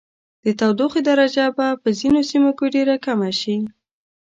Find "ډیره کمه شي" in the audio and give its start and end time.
2.75-3.57